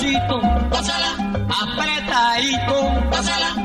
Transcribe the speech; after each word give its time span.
despacito, 0.00 0.40
pásala, 0.70 1.12
apretadito, 1.48 3.08
pásala 3.10 3.59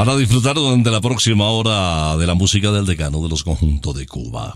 Van 0.00 0.08
a 0.08 0.16
disfrutar 0.16 0.54
durante 0.54 0.90
la 0.90 1.02
próxima 1.02 1.50
hora 1.50 2.16
de 2.16 2.26
la 2.26 2.32
música 2.32 2.72
del 2.72 2.86
decano 2.86 3.22
de 3.22 3.28
los 3.28 3.44
conjuntos 3.44 3.94
de 3.94 4.06
Cuba. 4.06 4.54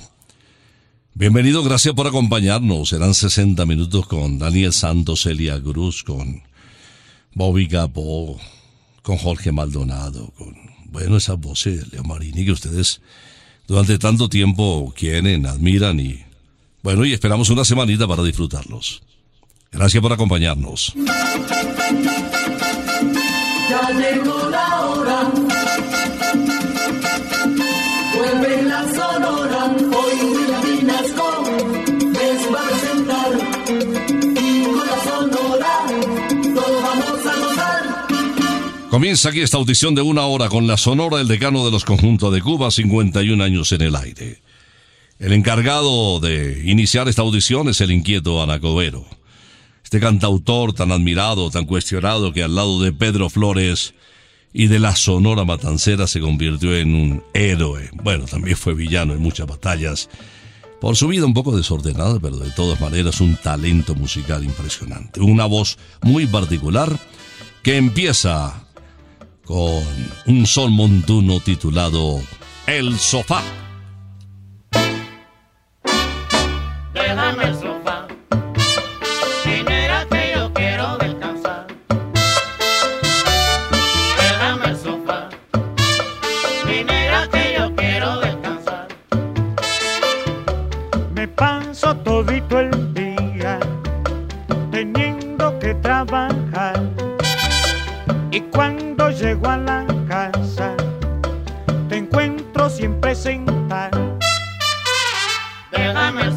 Bienvenido, 1.13 1.63
gracias 1.63 1.93
por 1.93 2.07
acompañarnos. 2.07 2.89
Serán 2.89 3.13
60 3.13 3.67
minutos 3.67 4.07
con 4.07 4.39
Daniel 4.39 4.73
Santos, 4.73 5.27
Elia 5.27 5.61
Cruz, 5.63 6.03
con 6.03 6.43
Bobby 7.35 7.69
Capó, 7.69 8.41
con 9.03 9.19
Jorge 9.19 9.53
Maldonado, 9.53 10.33
con, 10.39 10.57
bueno, 10.87 11.19
esas 11.19 11.39
voces 11.39 11.91
de 11.91 11.97
Leo 11.99 12.05
Marini 12.05 12.47
que 12.47 12.53
ustedes 12.53 13.03
durante 13.67 13.99
tanto 13.99 14.31
tiempo 14.31 14.95
quieren, 14.97 15.45
admiran 15.45 16.01
y, 16.01 16.25
bueno, 16.83 17.05
y 17.05 17.13
esperamos 17.13 17.51
una 17.51 17.67
semanita 17.67 18.09
para 18.09 18.23
disfrutarlos. 18.23 19.03
Gracias 19.71 20.01
por 20.01 20.11
acompañarnos. 20.15 20.95
Comienza 38.95 39.31
aquí 39.31 39.41
esta 39.41 39.57
audición 39.57 39.97
de 39.97 40.03
una 40.03 40.25
hora 40.27 40.49
con 40.49 40.69
la 40.69 40.77
sonora 40.77 41.19
del 41.19 41.27
decano 41.27 41.65
de 41.65 41.73
los 41.73 41.85
conjuntos 41.85 42.33
de 42.33 42.41
Cuba, 42.41 42.71
51 42.71 43.43
años 43.43 43.73
en 43.73 43.81
el 43.81 43.97
aire. 43.97 44.41
El 45.19 45.33
encargado 45.33 46.21
de 46.21 46.63
iniciar 46.65 47.09
esta 47.09 47.23
audición 47.23 47.69
es 47.69 47.81
el 47.81 47.91
inquieto 47.91 48.41
Anacobero. 48.41 49.05
Este 49.83 49.99
cantautor 49.99 50.75
tan 50.75 50.93
admirado, 50.93 51.51
tan 51.51 51.65
cuestionado, 51.65 52.33
que 52.33 52.45
al 52.45 52.55
lado 52.55 52.81
de 52.81 52.93
Pedro 52.93 53.31
Flores 53.31 53.95
y 54.53 54.69
de 54.69 54.79
la 54.79 54.95
Sonora 54.95 55.45
Matancera 55.45 56.07
se 56.07 56.21
convirtió 56.21 56.77
en 56.77 56.95
un 56.95 57.25
héroe. 57.35 57.91
Bueno, 57.95 58.27
también 58.27 58.57
fue 58.57 58.75
villano 58.75 59.13
en 59.13 59.21
muchas 59.21 59.49
batallas. 59.49 60.09
Por 60.81 60.95
su 60.95 61.09
vida 61.09 61.27
un 61.27 61.35
poco 61.35 61.57
desordenada, 61.57 62.21
pero 62.21 62.37
de 62.37 62.51
todas 62.51 62.81
maneras 62.81 63.21
un 63.21 63.35
talento 63.35 63.97
musical 63.97 64.45
impresionante. 64.45 65.21
Una 65.21 65.47
voz 65.47 65.79
muy 66.01 66.29
particular 66.29 66.97
que 67.65 67.77
empieza 67.77 68.64
con 69.45 69.85
un 70.27 70.47
sol 70.47 70.71
montuno 70.71 71.39
titulado 71.39 72.19
El 72.67 72.99
Sofá, 72.99 73.43
te 76.95 77.15
dame 77.15 77.45
el 77.45 77.55
sofá, 77.55 78.07
minera 79.45 80.07
que 80.11 80.33
yo 80.35 80.51
quiero 80.55 80.97
descansar, 80.97 81.67
te 84.17 84.39
dame 84.39 84.67
el 84.71 84.77
sofá, 84.79 85.29
minera 86.67 87.29
que 87.31 87.55
yo 87.59 87.77
quiero 87.77 88.21
descansar, 88.21 88.89
me 91.15 91.29
paso 91.29 91.95
todito 91.97 92.61
el 92.61 92.95
día, 92.95 93.61
teniendo 94.71 95.59
que 95.59 95.75
trabajar. 95.75 96.34
Y 98.35 98.41
cuando 98.51 99.11
llego 99.11 99.47
a 99.49 99.57
la 99.57 99.87
casa, 100.09 100.75
te 101.89 101.99
encuentro 101.99 102.69
siempre 102.69 103.15
sentado. 103.15 104.19
Déjame 105.71 106.33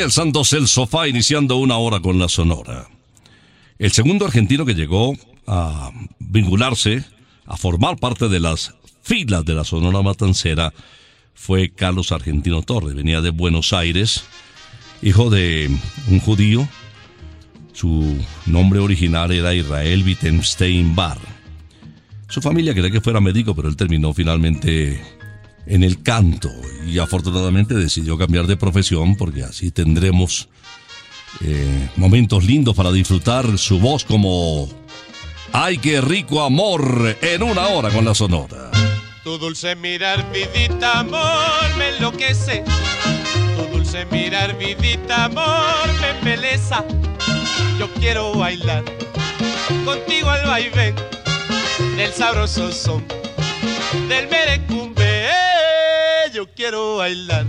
Daniel 0.00 0.46
el 0.52 0.66
sofá, 0.66 1.08
iniciando 1.08 1.56
una 1.56 1.76
hora 1.76 2.00
con 2.00 2.18
la 2.18 2.26
Sonora. 2.26 2.88
El 3.78 3.92
segundo 3.92 4.24
argentino 4.24 4.64
que 4.64 4.74
llegó 4.74 5.14
a 5.46 5.90
vincularse, 6.18 7.04
a 7.44 7.58
formar 7.58 7.98
parte 7.98 8.30
de 8.30 8.40
las 8.40 8.74
filas 9.02 9.44
de 9.44 9.52
la 9.52 9.64
Sonora 9.64 10.00
Matancera, 10.00 10.72
fue 11.34 11.68
Carlos 11.68 12.12
Argentino 12.12 12.62
Torres. 12.62 12.94
Venía 12.94 13.20
de 13.20 13.28
Buenos 13.28 13.74
Aires, 13.74 14.24
hijo 15.02 15.28
de 15.28 15.70
un 16.08 16.20
judío. 16.20 16.66
Su 17.74 18.16
nombre 18.46 18.80
original 18.80 19.32
era 19.32 19.52
Israel 19.54 20.02
Wittenstein 20.02 20.96
Bar. 20.96 21.18
Su 22.28 22.40
familia 22.40 22.72
quería 22.72 22.90
que 22.90 23.02
fuera 23.02 23.20
médico, 23.20 23.54
pero 23.54 23.68
él 23.68 23.76
terminó 23.76 24.14
finalmente 24.14 25.02
en 25.70 25.84
el 25.84 26.02
canto 26.02 26.50
y 26.86 26.98
afortunadamente 26.98 27.74
decidió 27.74 28.18
cambiar 28.18 28.46
de 28.46 28.56
profesión 28.56 29.16
porque 29.16 29.44
así 29.44 29.70
tendremos 29.70 30.48
eh, 31.40 31.88
momentos 31.96 32.44
lindos 32.44 32.74
para 32.74 32.90
disfrutar 32.92 33.56
su 33.56 33.78
voz 33.78 34.04
como 34.04 34.68
¡Ay, 35.52 35.78
qué 35.78 36.00
rico 36.00 36.42
amor! 36.42 37.16
en 37.22 37.42
una 37.42 37.68
hora 37.68 37.90
con 37.90 38.04
la 38.04 38.14
sonora. 38.14 38.70
Tu 39.24 39.38
dulce 39.38 39.76
mirar, 39.76 40.30
vidita, 40.32 41.00
amor, 41.00 41.76
me 41.78 41.96
enloquece. 41.96 42.64
Tu 43.56 43.76
dulce 43.76 44.06
mirar, 44.06 44.56
vidita, 44.58 45.24
amor, 45.24 45.88
me 46.00 46.10
embeleza. 46.18 46.84
Yo 47.78 47.88
quiero 47.94 48.34
bailar 48.34 48.84
contigo 49.84 50.30
al 50.30 50.46
vaivén 50.46 50.94
del 51.96 52.12
sabroso 52.12 52.72
son 52.72 53.04
del 54.08 54.28
merecumbe. 54.28 55.09
Yo 56.32 56.46
quiero 56.54 56.98
bailar 56.98 57.44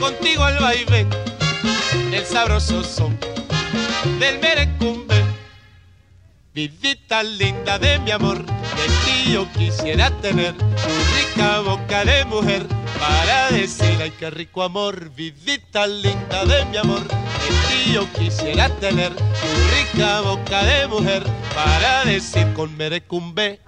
contigo 0.00 0.44
al 0.44 0.58
vaivén 0.58 1.10
del 2.10 2.24
sabroso 2.24 2.82
son 2.82 3.18
del 4.18 4.38
merecumbe. 4.38 5.22
Vidita 6.54 7.22
linda 7.22 7.78
de 7.78 7.98
mi 7.98 8.12
amor, 8.12 8.46
de 8.46 8.86
ti 9.04 9.32
yo 9.32 9.46
quisiera 9.52 10.10
tener 10.22 10.54
tu 10.56 10.64
rica 11.16 11.60
boca 11.60 12.04
de 12.06 12.24
mujer 12.24 12.66
para 12.98 13.50
decir 13.50 13.98
ay 14.00 14.12
qué 14.18 14.30
rico 14.30 14.62
amor. 14.62 15.10
Vidita 15.10 15.86
linda 15.86 16.46
de 16.46 16.64
mi 16.66 16.78
amor, 16.78 17.02
de 17.06 17.48
ti 17.68 17.92
yo 17.92 18.10
quisiera 18.14 18.70
tener 18.76 19.14
tu 19.14 19.22
rica 19.74 20.22
boca 20.22 20.62
de 20.64 20.86
mujer 20.86 21.22
para 21.54 22.06
decir 22.06 22.50
con 22.54 22.74
merecumbe. 22.74 23.60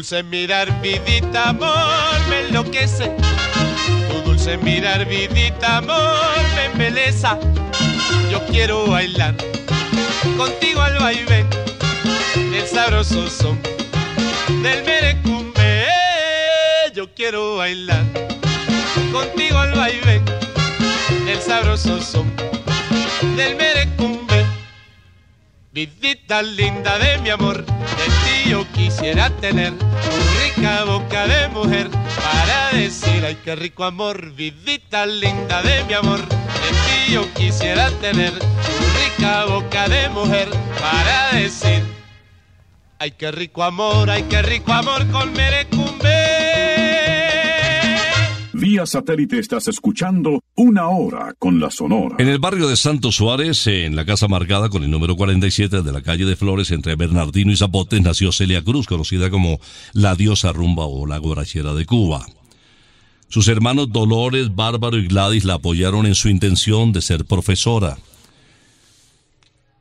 Dulce 0.00 0.22
mirar, 0.22 0.80
vidita, 0.80 1.50
amor, 1.50 2.26
me 2.30 2.40
enloquece. 2.48 3.14
Tu 4.08 4.22
dulce 4.24 4.56
mirar, 4.56 5.04
vidita, 5.04 5.76
amor, 5.76 6.42
me 6.54 6.64
embeleza. 6.72 7.38
Yo 8.30 8.40
quiero 8.46 8.86
bailar 8.86 9.34
contigo 10.38 10.80
al 10.80 10.98
vaivén 11.00 11.46
del 12.34 12.66
sabroso 12.66 13.28
son 13.28 13.60
del 14.62 14.82
merecumbe. 14.84 15.84
Yo 16.94 17.12
quiero 17.12 17.56
bailar 17.56 18.02
contigo 19.12 19.58
al 19.58 19.74
vaivén 19.74 20.24
del 21.26 21.42
sabroso 21.42 22.00
son 22.00 22.34
del 23.36 23.54
merecumbe. 23.54 24.46
Vidita 25.72 26.40
linda 26.40 26.98
de 26.98 27.18
mi 27.18 27.28
amor, 27.28 27.66
de 27.66 28.06
ti 28.24 28.50
yo 28.50 28.66
quisiera 28.72 29.28
tener 29.28 29.89
rica 30.60 30.84
boca 30.84 31.26
de 31.26 31.48
mujer 31.48 31.88
para 31.88 32.70
decir 32.72 33.24
ay 33.24 33.36
qué 33.42 33.56
rico 33.56 33.84
amor. 33.84 34.32
Vidita 34.32 35.06
linda 35.06 35.62
de 35.62 35.84
mi 35.84 35.94
amor, 35.94 36.20
ti 36.28 37.12
yo 37.12 37.32
quisiera 37.34 37.90
tener 38.02 38.32
rica 38.34 39.46
boca 39.46 39.88
de 39.88 40.08
mujer 40.10 40.48
para 40.80 41.32
decir 41.32 41.82
Ay, 42.98 43.12
qué 43.12 43.30
rico 43.30 43.62
amor, 43.62 44.10
ay, 44.10 44.24
qué 44.24 44.42
rico 44.42 44.74
amor 44.74 45.10
con 45.10 45.32
merecumbe. 45.32 45.89
Vía 48.60 48.84
satélite 48.84 49.38
estás 49.38 49.68
escuchando 49.68 50.44
Una 50.54 50.88
Hora 50.88 51.34
con 51.38 51.58
la 51.58 51.70
Sonora. 51.70 52.16
En 52.18 52.28
el 52.28 52.38
barrio 52.38 52.68
de 52.68 52.76
Santo 52.76 53.10
Suárez, 53.10 53.66
en 53.66 53.96
la 53.96 54.04
casa 54.04 54.28
marcada 54.28 54.68
con 54.68 54.84
el 54.84 54.90
número 54.90 55.16
47 55.16 55.80
de 55.80 55.92
la 55.92 56.02
calle 56.02 56.26
de 56.26 56.36
Flores 56.36 56.70
entre 56.70 56.94
Bernardino 56.94 57.52
y 57.52 57.56
Zapote, 57.56 57.98
nació 58.02 58.32
Celia 58.32 58.62
Cruz, 58.62 58.86
conocida 58.86 59.30
como 59.30 59.60
la 59.94 60.14
diosa 60.14 60.52
rumba 60.52 60.84
o 60.84 61.06
la 61.06 61.16
guarachera 61.16 61.72
de 61.72 61.86
Cuba. 61.86 62.26
Sus 63.28 63.48
hermanos 63.48 63.90
Dolores, 63.92 64.54
Bárbaro 64.54 64.98
y 64.98 65.06
Gladys 65.06 65.46
la 65.46 65.54
apoyaron 65.54 66.04
en 66.04 66.14
su 66.14 66.28
intención 66.28 66.92
de 66.92 67.00
ser 67.00 67.24
profesora. 67.24 67.96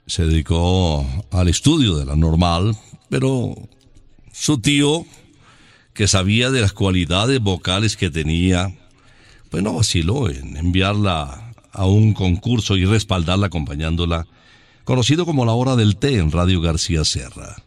Se 0.05 0.25
dedicó 0.25 1.05
al 1.31 1.49
estudio 1.49 1.97
de 1.97 2.05
la 2.05 2.15
normal, 2.15 2.77
pero 3.09 3.55
su 4.31 4.57
tío, 4.59 5.05
que 5.99 6.07
sabía 6.07 6.49
de 6.49 6.61
las 6.61 6.71
cualidades 6.71 7.41
vocales 7.41 7.97
que 7.97 8.09
tenía, 8.09 8.73
pues 9.49 9.61
no 9.61 9.73
vaciló 9.73 10.29
en 10.29 10.55
enviarla 10.55 11.51
a 11.73 11.85
un 11.87 12.13
concurso 12.13 12.77
y 12.77 12.85
respaldarla 12.85 13.47
acompañándola, 13.47 14.25
conocido 14.85 15.25
como 15.25 15.43
la 15.43 15.51
hora 15.51 15.75
del 15.75 15.97
té 15.97 16.15
en 16.15 16.31
Radio 16.31 16.61
García 16.61 17.03
Serra. 17.03 17.57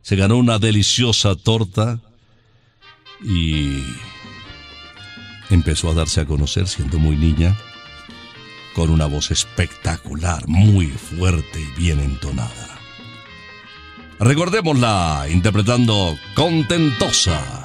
Se 0.00 0.16
ganó 0.16 0.38
una 0.38 0.58
deliciosa 0.58 1.34
torta 1.34 2.00
y 3.22 3.82
empezó 5.50 5.90
a 5.90 5.94
darse 5.94 6.22
a 6.22 6.24
conocer 6.24 6.68
siendo 6.68 6.98
muy 6.98 7.18
niña, 7.18 7.54
con 8.74 8.88
una 8.88 9.04
voz 9.04 9.30
espectacular, 9.30 10.48
muy 10.48 10.86
fuerte 10.86 11.60
y 11.60 11.78
bien 11.78 12.00
entonada. 12.00 12.78
Recordémosla 14.20 15.26
interpretando 15.30 16.16
Contentosa. 16.34 17.63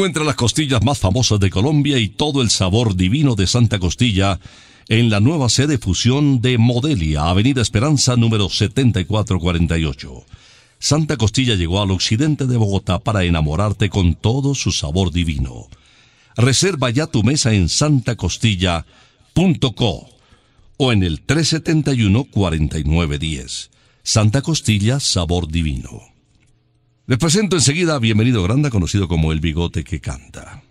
Encuentra 0.00 0.24
las 0.24 0.36
costillas 0.36 0.82
más 0.82 0.98
famosas 0.98 1.38
de 1.40 1.50
Colombia 1.50 1.98
y 1.98 2.08
todo 2.08 2.40
el 2.40 2.48
sabor 2.48 2.96
divino 2.96 3.34
de 3.34 3.46
Santa 3.46 3.78
Costilla 3.78 4.40
en 4.88 5.10
la 5.10 5.20
nueva 5.20 5.50
sede 5.50 5.76
fusión 5.76 6.40
de 6.40 6.56
Modelia, 6.56 7.24
Avenida 7.24 7.60
Esperanza 7.60 8.16
número 8.16 8.48
7448. 8.48 10.24
Santa 10.78 11.18
Costilla 11.18 11.54
llegó 11.54 11.82
al 11.82 11.90
occidente 11.90 12.46
de 12.46 12.56
Bogotá 12.56 13.00
para 13.00 13.24
enamorarte 13.24 13.90
con 13.90 14.14
todo 14.14 14.54
su 14.54 14.72
sabor 14.72 15.12
divino. 15.12 15.68
Reserva 16.34 16.88
ya 16.88 17.06
tu 17.06 17.22
mesa 17.22 17.52
en 17.52 17.68
santacostilla.co 17.68 20.08
o 20.78 20.92
en 20.92 21.02
el 21.02 21.26
371-4910. 21.26 23.68
Santa 24.02 24.40
Costilla, 24.40 24.98
sabor 24.98 25.48
divino. 25.48 26.00
Les 27.10 27.18
presento 27.18 27.56
enseguida 27.56 27.96
a 27.96 27.98
Bienvenido 27.98 28.40
Granda, 28.44 28.70
conocido 28.70 29.08
como 29.08 29.32
El 29.32 29.40
Bigote 29.40 29.82
que 29.82 30.00
Canta. 30.00 30.62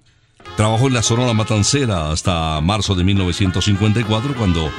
Trabajó 0.55 0.87
en 0.87 0.93
la 0.93 1.03
Sonora 1.03 1.33
Matancera 1.33 2.11
hasta 2.11 2.61
marzo 2.61 2.95
de 2.95 3.03
1954, 3.03 4.35
cuando, 4.35 4.71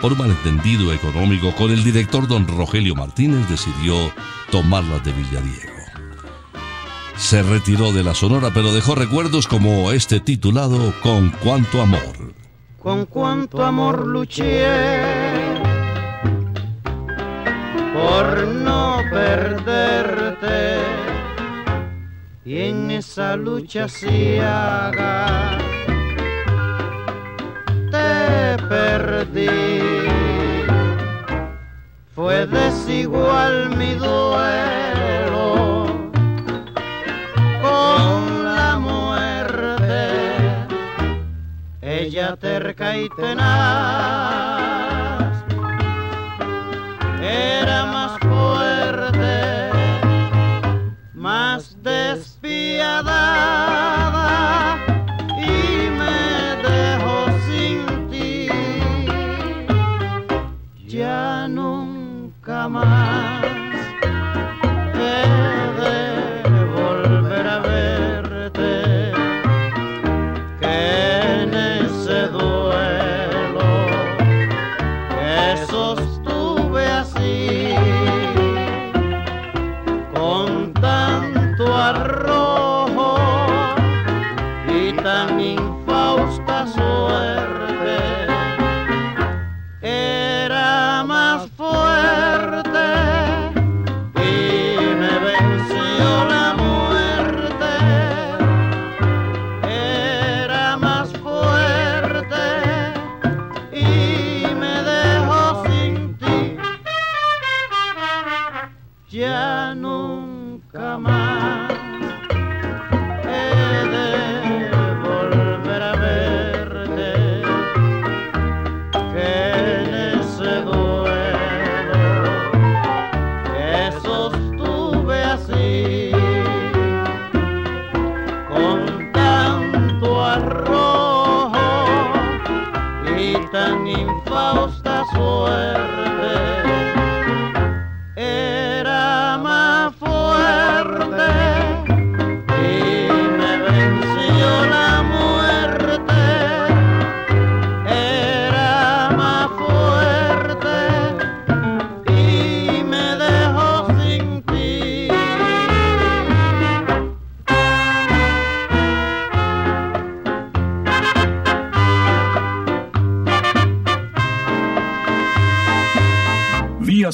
por 0.00 0.16
malentendido 0.16 0.90
económico 0.90 1.54
con 1.54 1.70
el 1.70 1.84
director 1.84 2.26
don 2.26 2.48
Rogelio 2.48 2.94
Martínez, 2.94 3.46
decidió 3.50 3.94
tomarlas 4.50 5.04
de 5.04 5.12
Villadiego. 5.12 5.74
Se 7.18 7.42
retiró 7.42 7.92
de 7.92 8.04
la 8.04 8.14
Sonora, 8.14 8.50
pero 8.54 8.72
dejó 8.72 8.94
recuerdos 8.94 9.46
como 9.46 9.92
este 9.92 10.18
titulado 10.18 10.94
Con 11.02 11.28
cuánto 11.28 11.82
amor. 11.82 12.32
con 12.78 13.04
cuánto 13.04 13.62
amor 13.62 14.06
luché 14.06 14.64
por 17.92 18.48
no 18.48 19.02
perderte 19.10 20.21
y 22.44 22.58
en 22.58 22.90
esa 22.90 23.36
lucha 23.36 23.88
ciega 23.88 25.58
te 27.90 28.56
perdí. 28.68 29.48
Fue 32.14 32.46
desigual 32.46 33.76
mi 33.76 33.94
duelo 33.94 35.86
con 37.62 38.44
la 38.44 38.78
muerte. 38.78 40.08
Ella 41.80 42.36
terca 42.36 42.96
y 42.96 43.08
tenaz. 43.10 44.52
Era 47.22 47.86
más 47.86 48.18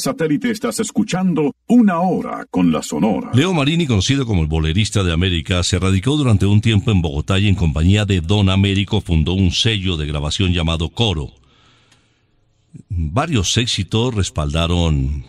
satélite 0.09 0.51
estás 0.51 0.81
escuchando 0.81 1.55
Una 1.67 2.01
Hora 2.01 2.47
con 2.51 2.73
la 2.73 2.83
Sonora. 2.83 3.31
Leo 3.35 3.53
Marini, 3.53 3.87
conocido 3.87 4.25
como 4.25 4.41
el 4.41 4.47
bolerista 4.47 5.05
de 5.05 5.13
América, 5.13 5.63
se 5.63 5.79
radicó 5.79 6.17
durante 6.17 6.47
un 6.47 6.63
tiempo 6.63 6.91
en 6.91 7.03
Bogotá 7.03 7.39
y 7.39 7.47
en 7.47 7.55
compañía 7.55 8.07
de 8.07 8.23
Don 8.23 8.49
Américo 8.49 9.03
fundó 9.03 9.35
un 9.35 9.51
sello 9.51 9.99
de 9.99 10.07
grabación 10.07 10.55
llamado 10.55 10.89
Coro. 10.89 11.35
Varios 12.89 13.59
éxitos 13.59 14.15
respaldaron 14.15 15.27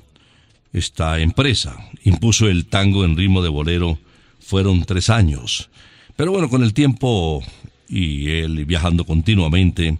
esta 0.71 1.19
empresa. 1.19 1.75
Impuso 2.05 2.47
el 2.47 2.67
tango 2.67 3.03
en 3.03 3.17
ritmo 3.17 3.41
de 3.41 3.49
bolero. 3.49 3.99
Fueron 4.39 4.85
tres 4.85 5.09
años. 5.09 5.69
Pero 6.15 6.31
bueno, 6.31 6.49
con 6.49 6.63
el 6.63 6.73
tiempo 6.73 7.43
y 7.89 8.29
él 8.29 8.63
viajando 8.63 9.03
continuamente, 9.03 9.99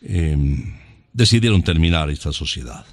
em, 0.00 0.76
decidieron 1.12 1.62
terminar 1.62 2.08
esta 2.08 2.32
sociedad. 2.32 2.86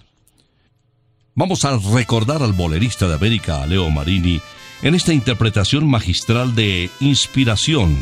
Vamos 1.35 1.65
a 1.65 1.75
recordar 1.77 2.43
al 2.43 2.53
bolerista 2.53 3.07
de 3.07 3.15
América, 3.15 3.65
Leo 3.65 3.89
Marini, 3.89 4.39
en 4.83 4.93
esta 4.93 5.13
interpretación 5.13 5.87
magistral 5.87 6.53
de 6.53 6.91
Inspiración 6.99 7.97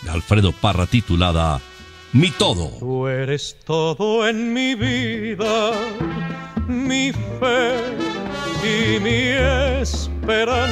de 0.00 0.10
Alfredo 0.10 0.52
Parra 0.52 0.86
titulada 0.86 1.60
Mi 2.14 2.30
Todo. 2.30 2.70
Tú 2.78 3.06
eres 3.06 3.58
todo 3.66 4.26
en 4.26 4.54
mi 4.54 4.74
vida, 4.74 5.72
mi 6.66 7.12
fe 7.12 7.76
y 8.62 8.98
mi 8.98 9.28
esperanza, 9.82 10.62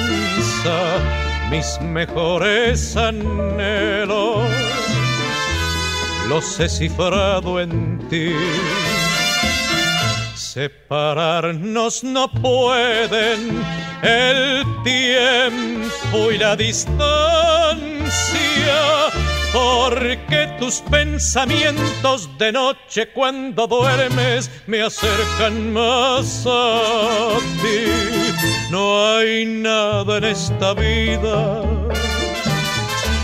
mis 1.51 1.79
mejores 1.83 2.97
anhelos. 2.97 4.49
Los 6.27 6.59
he 6.59 6.71
cifrado 6.71 7.61
en 7.61 7.99
ti. 8.09 8.33
Separarnos 10.53 12.05
no 12.05 12.31
pueden 12.31 13.65
el 14.03 14.67
tiempo 14.85 16.31
y 16.31 16.37
la 16.37 16.55
distancia, 16.57 17.01
porque 19.51 20.55
tus 20.61 20.83
pensamientos 20.91 22.29
de 22.37 22.53
noche 22.53 23.09
cuando 23.15 23.67
duermes 23.67 24.51
me 24.67 24.83
acercan 24.83 25.73
más 25.73 26.45
a 26.47 27.39
ti. 27.63 27.87
No 28.71 29.07
hay 29.07 29.47
nada 29.47 30.19
en 30.19 30.25
esta 30.25 30.75
vida 30.75 31.63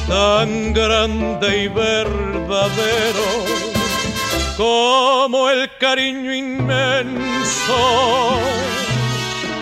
tan 0.08 0.72
grande 0.72 1.64
y 1.64 1.68
verdadero 1.68 3.57
como 4.58 5.48
el 5.48 5.70
cariño 5.78 6.34
inmenso 6.34 7.78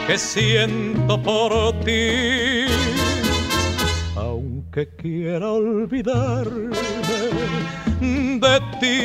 que 0.07 0.17
siento 0.17 1.23
por 1.23 1.79
ti. 1.85 2.65
Aunque 4.17 4.89
quiera 4.97 5.53
olvidarme 5.53 6.75
de 8.01 8.61
ti, 8.81 9.05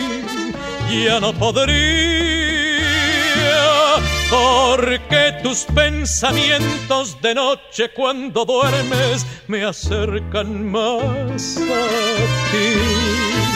ya 1.04 1.20
no 1.20 1.34
podría, 1.34 1.76
porque 4.30 5.34
tus 5.44 5.66
pensamientos 5.76 7.22
de 7.22 7.36
noche 7.36 7.92
cuando 7.94 8.46
duermes 8.46 9.26
me 9.48 9.66
acercan 9.66 10.72
más 10.72 11.58
a 11.58 12.52
ti. 12.54 13.51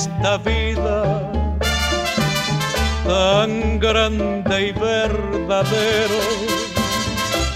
Esta 0.00 0.38
vida 0.38 1.30
tan 3.04 3.78
grande 3.78 4.68
y 4.68 4.72
verdadero 4.72 6.20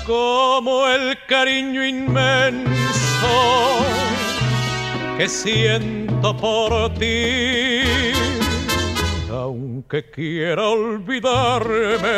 como 0.04 0.86
el 0.86 1.16
cariño 1.26 1.82
inmenso 1.82 3.34
que 5.16 5.26
siento 5.26 6.36
por 6.36 6.92
ti. 6.98 7.80
Aunque 9.32 10.10
quiera 10.10 10.68
olvidarme 10.68 12.16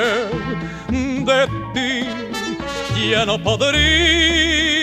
de 1.28 1.46
ti, 1.72 3.10
ya 3.10 3.24
no 3.24 3.40
podría 3.40 4.75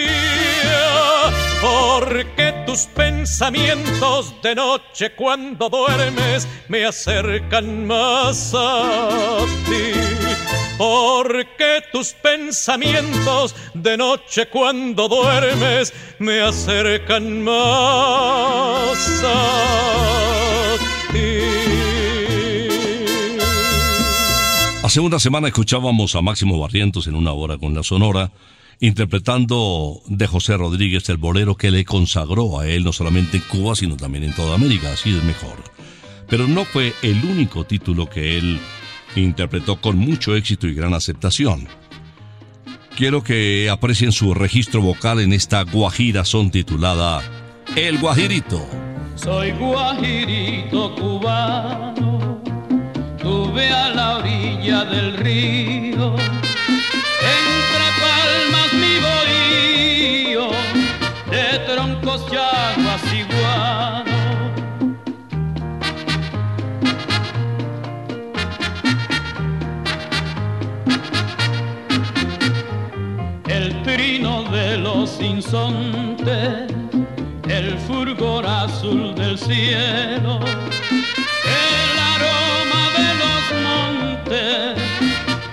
porque 1.99 2.51
tus 2.65 2.87
pensamientos 2.87 4.33
de 4.41 4.55
noche 4.55 5.13
cuando 5.15 5.69
duermes 5.69 6.47
me 6.67 6.85
acercan 6.85 7.85
más 7.85 8.53
a 8.55 9.37
ti. 9.65 9.91
Porque 10.77 11.83
tus 11.91 12.13
pensamientos 12.13 13.55
de 13.75 13.95
noche 13.95 14.47
cuando 14.47 15.07
duermes 15.07 15.93
me 16.17 16.41
acercan 16.41 17.43
más 17.43 19.23
a 19.23 20.77
ti. 21.11 21.43
Hace 24.81 24.99
una 24.99 25.19
semana 25.19 25.47
escuchábamos 25.47 26.15
a 26.15 26.21
Máximo 26.23 26.59
Barrientos 26.59 27.05
en 27.05 27.15
una 27.15 27.33
hora 27.33 27.59
con 27.59 27.75
la 27.75 27.83
Sonora, 27.83 28.31
interpretando 28.79 30.01
de 30.07 30.27
José 30.27 30.57
Rodríguez 30.57 31.07
el 31.09 31.17
bolero 31.17 31.55
que 31.55 31.71
le 31.71 31.85
consagró 31.85 32.59
a 32.59 32.67
él 32.67 32.83
no 32.83 32.93
solamente 32.93 33.37
en 33.37 33.43
Cuba, 33.43 33.75
sino 33.75 33.95
también 33.97 34.23
en 34.23 34.33
toda 34.33 34.55
América, 34.55 34.91
así 34.93 35.15
es 35.15 35.23
mejor. 35.23 35.55
pero 36.27 36.47
no 36.47 36.65
fue 36.65 36.93
el 37.03 37.23
único 37.23 37.63
título 37.65 38.09
que 38.09 38.37
él 38.37 38.59
interpretó 39.15 39.79
con 39.79 39.97
mucho 39.97 40.35
éxito 40.35 40.67
y 40.67 40.73
gran 40.73 40.93
aceptación. 40.93 41.67
Quiero 42.95 43.23
que 43.23 43.69
aprecien 43.69 44.11
su 44.11 44.33
registro 44.33 44.81
vocal 44.81 45.19
en 45.19 45.33
esta 45.33 45.63
guajira 45.63 46.25
son 46.25 46.51
titulada 46.51 47.21
El 47.75 47.97
Guajirito. 47.99 48.65
Soy 49.15 49.51
guajirito 49.51 50.95
cubano, 50.95 52.41
tuve 53.21 53.69
a 53.69 53.89
la 53.89 54.17
orilla 54.17 54.85
del 54.85 55.17
río, 55.17 56.15
insontes 75.19 76.71
el 77.49 77.77
fulgor 77.87 78.45
azul 78.45 79.13
del 79.15 79.37
cielo, 79.37 80.39
el 81.45 81.95
aroma 82.13 82.83
de 82.97 83.09
los 83.21 83.43
montes 83.67 84.77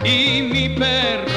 y 0.04 0.42
mi 0.42 0.68
perro 0.70 1.29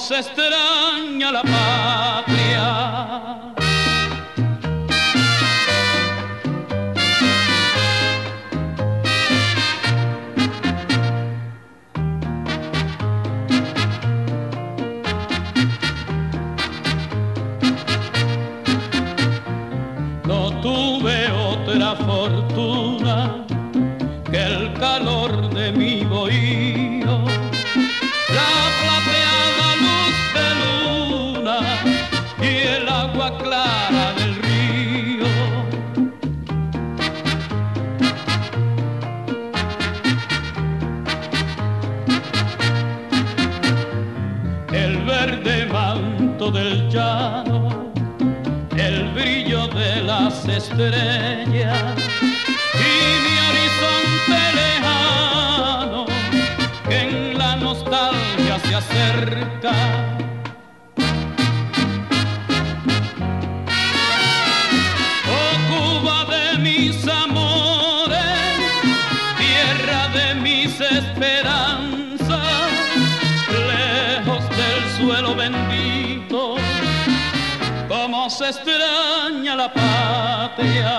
se 0.00 0.18
extraña 0.18 1.30
la 1.30 1.42
patria. 1.42 2.60
Del 46.52 46.88
llano, 46.88 47.92
el 48.76 49.08
brillo 49.12 49.68
de 49.68 50.02
las 50.02 50.46
estrellas 50.48 51.94
y 52.74 52.90
mi 53.24 53.34
horizonte 53.48 54.40
lejano 54.56 56.06
que 56.88 57.00
en 57.02 57.38
la 57.38 57.56
nostalgia 57.56 58.58
se 58.64 58.74
acerca. 58.74 60.09
Extraña 78.50 79.54
la 79.56 79.72
patria. 79.72 80.92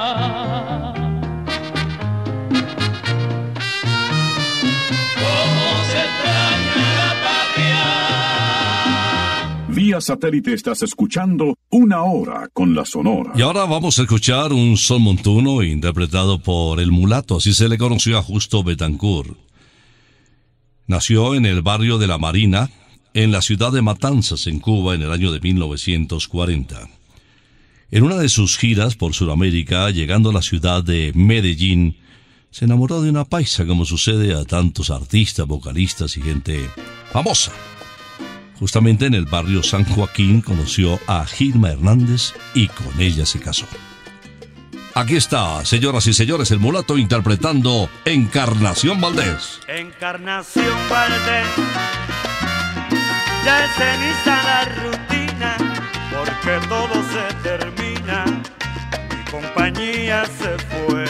Cómo 5.15 5.67
se 5.91 5.99
extraña 6.07 6.87
la 7.01 7.11
patria. 7.27 7.83
Vía 9.69 9.99
satélite 9.99 10.53
estás 10.53 10.81
escuchando 10.83 11.57
Una 11.69 12.03
Hora 12.03 12.47
con 12.53 12.73
la 12.73 12.85
Sonora. 12.85 13.33
Y 13.35 13.41
ahora 13.41 13.65
vamos 13.65 13.99
a 13.99 14.03
escuchar 14.03 14.53
un 14.53 14.77
son 14.77 15.01
montuno 15.01 15.61
interpretado 15.61 16.39
por 16.39 16.79
el 16.79 16.91
mulato, 16.91 17.35
así 17.37 17.53
se 17.53 17.67
le 17.67 17.77
conoció 17.77 18.17
a 18.17 18.23
Justo 18.23 18.63
Betancourt. 18.63 19.37
Nació 20.87 21.35
en 21.35 21.45
el 21.45 21.61
barrio 21.61 21.97
de 21.97 22.07
La 22.07 22.17
Marina, 22.17 22.69
en 23.13 23.33
la 23.33 23.41
ciudad 23.41 23.73
de 23.73 23.81
Matanzas, 23.81 24.47
en 24.47 24.59
Cuba, 24.59 24.95
en 24.95 25.01
el 25.01 25.11
año 25.11 25.33
de 25.33 25.41
1940. 25.41 27.00
En 27.91 28.03
una 28.03 28.15
de 28.15 28.29
sus 28.29 28.57
giras 28.57 28.95
por 28.95 29.13
Sudamérica, 29.13 29.89
llegando 29.89 30.29
a 30.29 30.33
la 30.33 30.41
ciudad 30.41 30.81
de 30.81 31.11
Medellín, 31.13 31.97
se 32.49 32.63
enamoró 32.63 33.01
de 33.01 33.09
una 33.09 33.25
paisa, 33.25 33.65
como 33.65 33.83
sucede 33.83 34.33
a 34.33 34.45
tantos 34.45 34.89
artistas, 34.89 35.45
vocalistas 35.45 36.15
y 36.15 36.21
gente 36.21 36.69
famosa. 37.11 37.51
Justamente 38.57 39.07
en 39.07 39.13
el 39.13 39.25
barrio 39.25 39.61
San 39.61 39.83
Joaquín 39.83 40.39
conoció 40.39 41.01
a 41.05 41.25
Gilma 41.25 41.71
Hernández 41.71 42.33
y 42.53 42.67
con 42.67 43.01
ella 43.01 43.25
se 43.25 43.41
casó. 43.41 43.65
Aquí 44.95 45.17
está, 45.17 45.65
señoras 45.65 46.07
y 46.07 46.13
señores, 46.13 46.49
el 46.51 46.59
mulato 46.59 46.97
interpretando 46.97 47.89
Encarnación 48.05 49.01
Valdés. 49.01 49.59
Encarnación 49.67 50.77
Valdés, 50.89 51.47
porque 56.43 56.67
todo 56.67 57.03
se 57.11 57.33
termina, 57.43 58.25
mi 58.25 59.31
compañía 59.31 60.25
se 60.25 60.57
fue. 60.57 61.05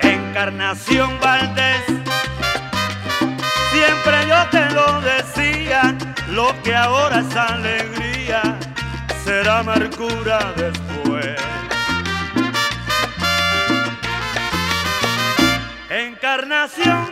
Encarnación 0.00 1.18
Valdés, 1.20 1.84
siempre 3.72 4.26
yo 4.28 4.46
te 4.50 4.70
lo 4.70 5.00
decía, 5.00 5.96
lo 6.30 6.54
que 6.62 6.74
ahora 6.74 7.20
es 7.20 7.36
alegría, 7.36 8.42
será 9.24 9.60
amargura 9.60 10.52
después. 10.56 11.36
Encarnación 15.90 17.03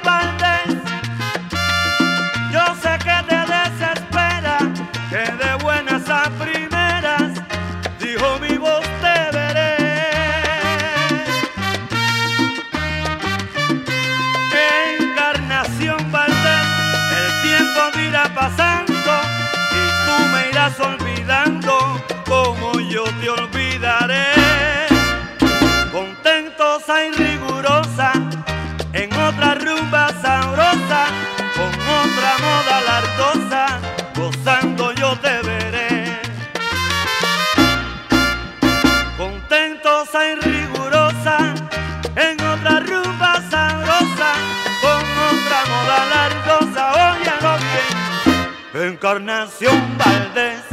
Encarnación 49.12 49.98
Valdés. 49.98 50.71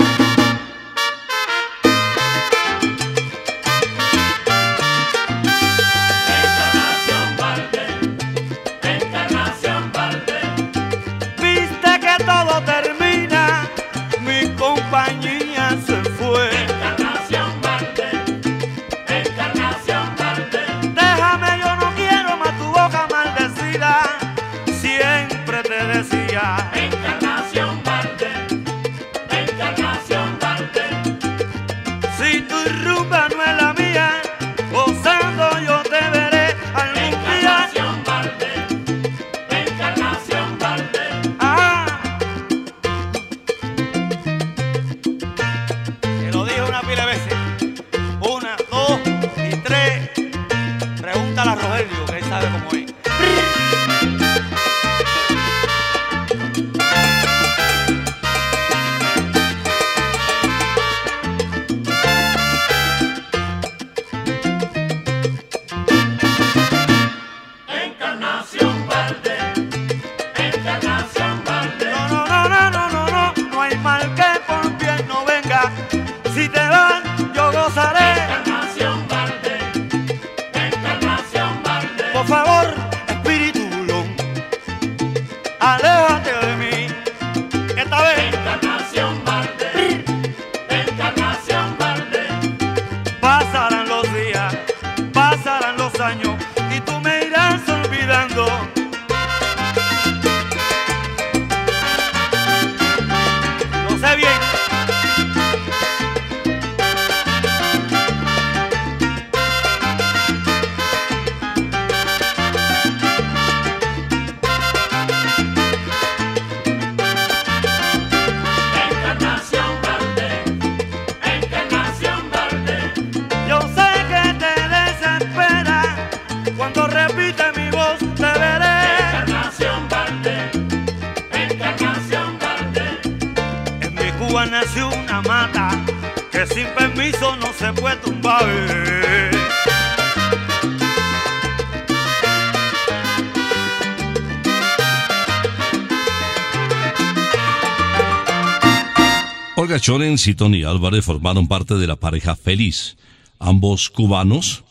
Choren, 149.90 150.18
y 150.24 150.34
Tony 150.36 150.62
Álvarez 150.62 151.04
formaron 151.04 151.48
parte 151.48 151.74
de 151.74 151.88
la 151.88 151.96
pareja 151.96 152.36
feliz, 152.36 152.96
ambos 153.40 153.90
cubanos, 153.90 154.64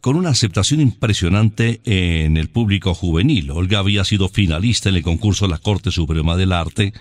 con 0.00 0.16
una 0.16 0.30
aceptación 0.30 0.80
impresionante 0.80 1.80
en 1.84 2.36
el 2.38 2.48
público 2.48 2.92
juvenil. 2.92 3.52
Olga 3.52 3.78
había 3.78 4.02
sido 4.02 4.28
finalista 4.28 4.88
en 4.88 4.96
el 4.96 5.04
concurso 5.04 5.44
de 5.44 5.52
la 5.52 5.58
Corte 5.58 5.92
Suprema 5.92 6.36
del 6.36 6.54
Arte 6.54 6.92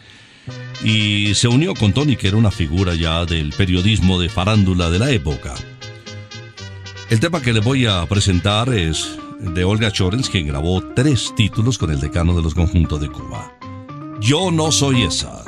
y 0.84 1.34
se 1.34 1.48
unió 1.48 1.74
con 1.74 1.94
Tony, 1.94 2.16
que 2.16 2.28
era 2.28 2.38
una 2.38 2.52
figura 2.52 2.94
ya 2.94 3.26
del 3.26 3.54
periodismo 3.54 4.20
de 4.22 4.30
farándula 4.30 4.92
de 4.92 5.00
la 5.00 5.10
época. 5.10 5.56
El 7.10 7.20
tema 7.20 7.42
que 7.42 7.54
les 7.54 7.64
voy 7.64 7.88
a 7.88 8.06
presentar 8.06 8.72
es 8.72 9.18
de 9.40 9.64
Olga 9.64 9.92
Chorens, 9.92 10.30
quien 10.30 10.46
grabó 10.46 10.84
tres 10.94 11.34
títulos 11.36 11.80
con 11.80 11.90
el 11.90 12.00
decano 12.00 12.36
de 12.36 12.44
los 12.44 12.54
conjuntos 12.54 13.02
de 13.02 13.10
Cuba. 13.10 13.52
Yo 14.22 14.52
no 14.52 14.72
soy 14.72 15.02
esa. 15.02 15.44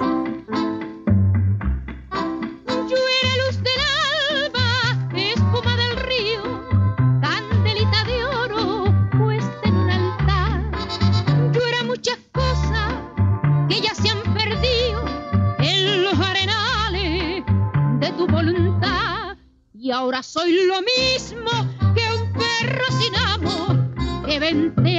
soy 20.32 20.52
lo 20.68 20.80
mismo 20.84 21.50
que 21.96 22.04
un 22.14 22.32
perro 22.34 22.86
sin 23.02 23.16
amo 23.16 24.26
que 24.28 24.40
vente 24.40 24.99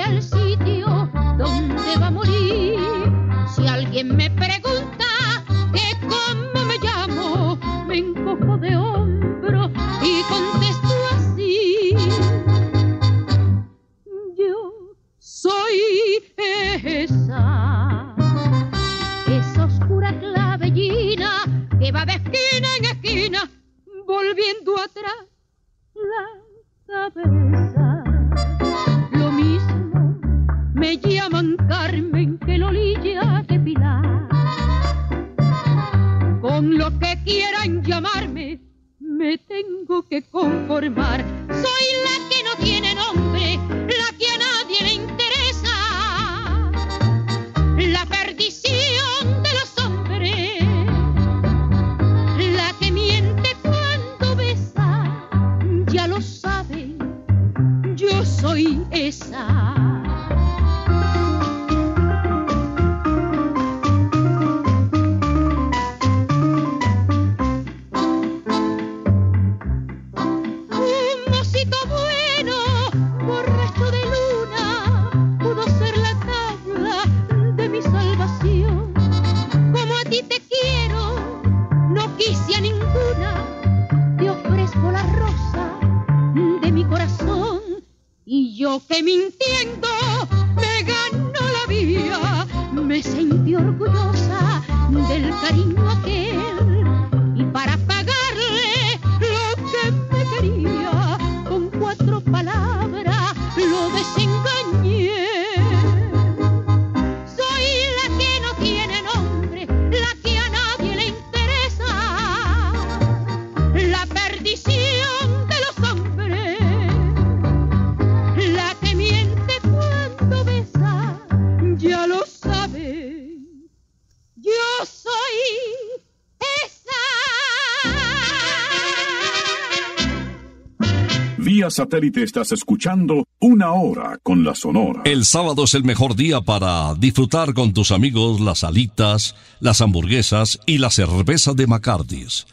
Satélite 131.70 132.22
estás 132.22 132.52
escuchando 132.52 133.26
Una 133.38 133.72
Hora 133.72 134.18
con 134.22 134.44
la 134.44 134.54
Sonora. 134.54 135.02
El 135.04 135.24
sábado 135.24 135.64
es 135.64 135.74
el 135.74 135.85
mejor 135.85 136.16
día 136.16 136.40
para 136.40 136.94
disfrutar 136.94 137.54
con 137.54 137.72
tus 137.72 137.90
amigos 137.90 138.40
las 138.40 138.64
alitas, 138.64 139.35
las 139.61 139.80
hamburguesas 139.80 140.59
y 140.66 140.78
la 140.78 140.90
cerveza 140.90 141.54
de 141.54 141.66
McCarthy's. 141.66 142.46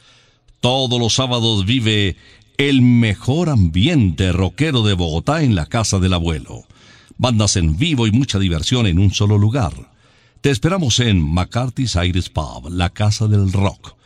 Todos 0.61 0.99
los 0.99 1.15
sábados 1.15 1.65
vive 1.65 2.17
el 2.57 2.81
mejor 2.81 3.49
ambiente 3.49 4.31
rockero 4.31 4.83
de 4.83 4.93
Bogotá 4.93 5.43
en 5.43 5.55
la 5.55 5.65
casa 5.65 5.99
del 5.99 6.13
abuelo. 6.13 6.63
Bandas 7.17 7.55
en 7.55 7.77
vivo 7.77 8.07
y 8.07 8.11
mucha 8.11 8.39
diversión 8.39 8.87
en 8.87 8.99
un 8.99 9.11
solo 9.11 9.37
lugar. 9.37 9.73
Te 10.41 10.51
esperamos 10.51 10.99
en 10.99 11.21
McCarthy's 11.21 11.95
Aires 11.95 12.29
Pub, 12.29 12.69
la 12.69 12.89
casa 12.89 13.27
del 13.27 13.51
rock 13.51 13.97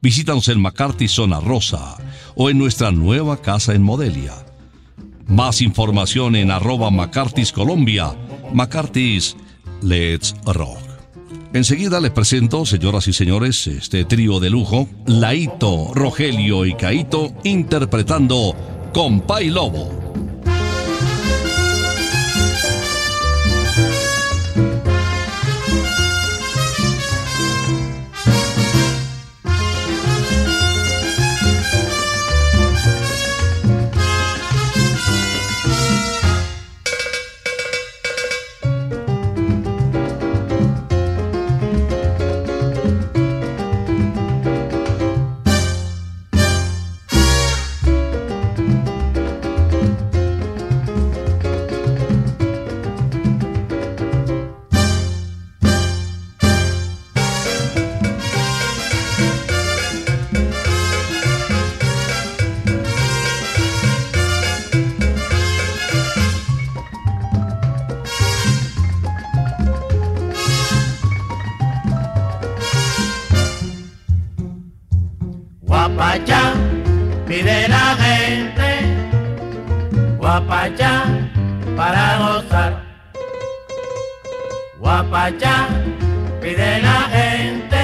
visítanos 0.00 0.48
en 0.48 0.60
McCarthy 0.60 1.08
Zona 1.08 1.40
Rosa 1.40 1.96
o 2.34 2.50
en 2.50 2.58
nuestra 2.58 2.90
nueva 2.90 3.40
casa 3.40 3.74
en 3.74 3.82
Modelia. 3.82 4.34
Más 5.30 5.62
información 5.62 6.34
en 6.34 6.50
arroba 6.50 6.90
McCarthy's 6.90 7.52
Colombia. 7.52 8.16
Let's 9.80 10.34
Rock. 10.44 10.80
Enseguida 11.52 12.00
les 12.00 12.10
presento, 12.10 12.66
señoras 12.66 13.06
y 13.06 13.12
señores, 13.12 13.68
este 13.68 14.04
trío 14.04 14.40
de 14.40 14.50
lujo, 14.50 14.88
Laito, 15.06 15.92
Rogelio 15.94 16.66
y 16.66 16.74
Caito 16.74 17.32
interpretando 17.44 18.56
Compay 18.92 19.50
Lobo. 19.50 19.88
Guapachá, 85.20 85.68
pide 86.40 86.80
la 86.80 87.00
gente, 87.12 87.82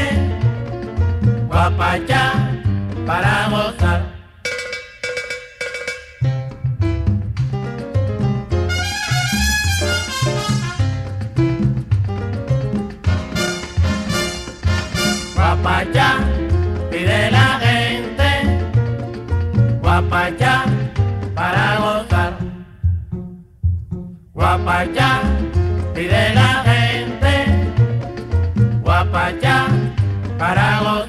guapachá, 1.49 2.33
para 3.05 3.49
para 30.46 30.78
gozar. 30.78 31.06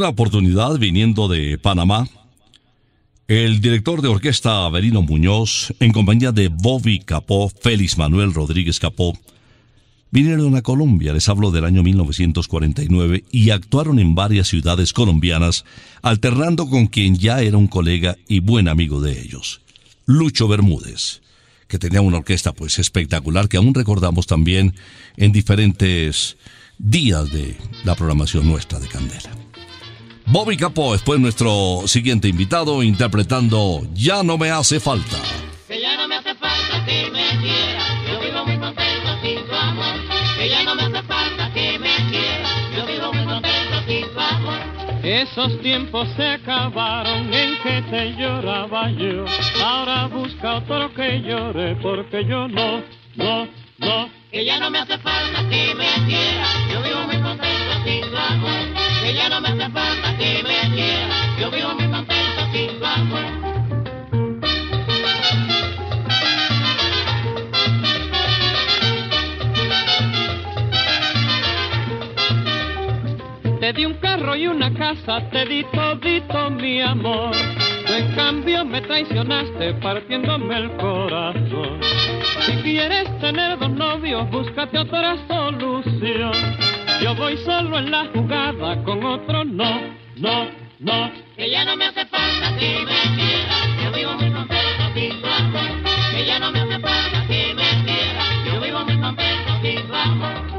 Alguna 0.00 0.14
oportunidad, 0.14 0.78
viniendo 0.78 1.28
de 1.28 1.58
Panamá, 1.58 2.08
el 3.28 3.60
director 3.60 4.00
de 4.00 4.08
orquesta 4.08 4.64
Averino 4.64 5.02
Muñoz, 5.02 5.74
en 5.78 5.92
compañía 5.92 6.32
de 6.32 6.48
Bobby 6.48 7.00
Capó, 7.00 7.50
Félix 7.50 7.98
Manuel 7.98 8.32
Rodríguez 8.32 8.80
Capó, 8.80 9.12
vinieron 10.10 10.56
a 10.56 10.62
Colombia, 10.62 11.12
les 11.12 11.28
hablo 11.28 11.50
del 11.50 11.66
año 11.66 11.82
1949, 11.82 13.24
y 13.30 13.50
actuaron 13.50 13.98
en 13.98 14.14
varias 14.14 14.48
ciudades 14.48 14.94
colombianas, 14.94 15.66
alternando 16.00 16.66
con 16.66 16.86
quien 16.86 17.18
ya 17.18 17.42
era 17.42 17.58
un 17.58 17.66
colega 17.66 18.16
y 18.26 18.40
buen 18.40 18.68
amigo 18.68 19.02
de 19.02 19.20
ellos, 19.20 19.60
Lucho 20.06 20.48
Bermúdez, 20.48 21.20
que 21.68 21.78
tenía 21.78 22.00
una 22.00 22.16
orquesta 22.16 22.54
pues 22.54 22.78
espectacular 22.78 23.50
que 23.50 23.58
aún 23.58 23.74
recordamos 23.74 24.26
también 24.26 24.74
en 25.18 25.30
diferentes 25.32 26.38
días 26.78 27.30
de 27.30 27.54
la 27.84 27.94
programación 27.96 28.48
nuestra 28.48 28.80
de 28.80 28.88
Candela. 28.88 29.39
Bobby 30.32 30.56
Capó 30.56 30.94
es 30.94 31.02
pues 31.02 31.18
nuestro 31.18 31.82
siguiente 31.86 32.28
invitado 32.28 32.84
interpretando 32.84 33.80
Ya 33.94 34.22
no 34.22 34.38
me 34.38 34.52
hace 34.52 34.78
falta. 34.78 35.16
Que 35.66 35.80
ya 35.80 35.96
no 35.96 36.06
me 36.06 36.14
hace 36.14 36.36
falta 36.36 36.84
que 36.86 37.10
me 37.10 37.26
quiera, 37.40 37.82
yo 38.06 38.20
vivo 38.20 38.46
muy 38.46 38.56
contento 38.58 39.10
sin 39.22 39.44
tu 39.44 39.52
amor. 39.52 39.94
Que 40.38 40.48
ya 40.48 40.62
no 40.62 40.76
me 40.76 40.82
hace 40.82 41.02
falta 41.02 41.52
que 41.52 41.78
me 41.80 41.96
quiera, 42.10 42.48
yo 42.76 42.86
vivo 42.86 43.12
muy 43.12 43.24
contento 43.24 43.82
sin 43.88 44.14
tu 44.14 44.20
amor. 44.20 44.60
Esos 45.02 45.60
tiempos 45.62 46.08
se 46.14 46.28
acabaron 46.28 47.34
en 47.34 47.58
que 47.64 47.82
te 47.90 48.12
lloraba 48.12 48.88
yo. 48.92 49.24
Ahora 49.64 50.06
busca 50.06 50.58
otro 50.58 50.94
que 50.94 51.22
llore 51.22 51.74
porque 51.82 52.24
yo 52.24 52.46
no, 52.46 52.84
no, 53.16 53.48
no. 53.80 54.10
Que 54.30 54.44
ya 54.44 54.58
no 54.60 54.70
me 54.70 54.78
hace 54.78 54.96
falta 54.98 55.48
que 55.48 55.74
me 55.74 55.88
quiera, 56.06 56.46
yo 56.72 56.82
vivo 56.82 57.00
muy 57.06 57.20
contento 57.20 57.72
sin 57.84 58.00
tu 58.02 58.16
amor. 58.16 58.60
Que 59.02 59.14
ya 59.14 59.28
no 59.28 59.40
me 59.40 59.48
hace 59.48 59.68
falta 59.72 60.16
que 60.16 60.42
me 60.44 60.74
quiera, 60.74 61.36
yo 61.40 61.50
vivo 61.50 61.74
muy 61.74 61.88
contento 61.88 62.52
sin 62.52 62.78
tu 62.78 62.84
amor. 62.84 63.29
Te 73.70 73.76
di 73.76 73.84
un 73.84 73.94
carro 74.00 74.34
y 74.34 74.48
una 74.48 74.74
casa, 74.74 75.30
te 75.30 75.44
di 75.44 75.64
todito 75.72 76.50
mi 76.50 76.80
amor. 76.80 77.30
En 77.86 78.12
cambio 78.16 78.64
me 78.64 78.80
traicionaste 78.80 79.74
partiéndome 79.74 80.56
el 80.56 80.72
corazón. 80.72 81.78
Si 82.46 82.52
quieres 82.62 83.06
tener 83.20 83.56
dos 83.60 83.70
novios, 83.70 84.28
búscate 84.28 84.76
otra 84.76 85.16
solución. 85.28 86.32
Yo 87.00 87.14
voy 87.14 87.36
solo 87.36 87.78
en 87.78 87.92
la 87.92 88.06
jugada, 88.12 88.82
con 88.82 89.04
otro 89.04 89.44
no, 89.44 89.82
no, 90.16 90.48
no. 90.80 91.12
Que 91.36 91.48
ya 91.48 91.64
no 91.64 91.76
me 91.76 91.84
hace 91.84 92.04
falta 92.06 92.56
que 92.58 92.84
me 92.84 93.14
quiera, 93.14 93.84
yo 93.84 93.92
vivo 93.92 94.12
muy 94.14 94.32
contento 94.32 94.94
sin 94.94 95.22
tu 95.22 95.28
amor. 95.28 95.70
Que 96.10 96.26
ya 96.26 96.40
no 96.40 96.50
me 96.50 96.58
hace 96.58 96.80
falta 96.80 97.24
que 97.28 97.54
me 97.54 97.84
quiera, 97.84 98.24
yo 98.46 98.60
vivo 98.60 98.80
muy 98.80 99.00
contento 99.00 99.52
sin 99.62 99.86
tu 99.86 99.94
amor. 99.94 100.49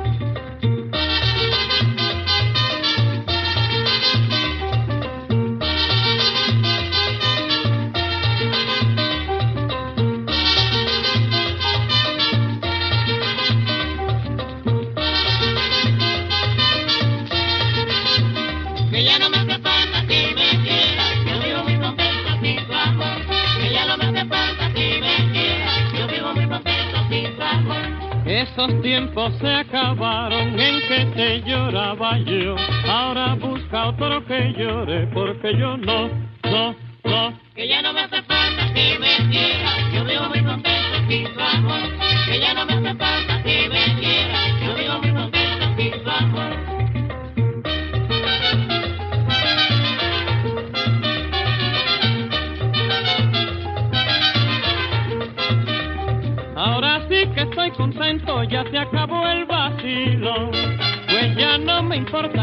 Esos 28.62 28.80
tiempos 28.84 29.34
se 29.39 29.47
acabaron 29.47 30.59
en 30.59 30.82
que 30.88 31.05
te 31.16 31.41
lloraba 31.49 32.20
yo. 32.20 32.55
Ahora 32.88 33.34
busca 33.34 33.88
otro 33.88 34.24
que 34.28 34.53
llore 34.55 35.07
porque 35.07 35.57
yo 35.57 35.78
no, 35.78 36.09
no, 36.43 36.76
no. 37.03 37.34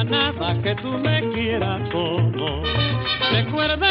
Nada 0.09 0.61
que 0.63 0.75
tú 0.77 0.89
me 0.99 1.21
quieras 1.33 1.81
como. 1.91 2.63
Recuerda 3.31 3.88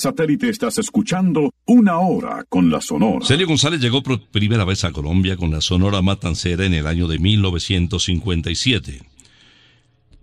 satélite 0.00 0.48
estás 0.48 0.78
escuchando 0.78 1.52
Una 1.66 1.98
Hora 1.98 2.44
con 2.48 2.70
la 2.70 2.80
Sonora. 2.80 3.24
Celio 3.24 3.46
González 3.46 3.80
llegó 3.80 4.02
por 4.02 4.20
primera 4.30 4.64
vez 4.64 4.82
a 4.84 4.92
Colombia 4.92 5.36
con 5.36 5.50
la 5.50 5.60
Sonora 5.60 6.00
Matancera 6.00 6.64
en 6.64 6.74
el 6.74 6.86
año 6.86 7.06
de 7.06 7.18
1957. 7.18 9.02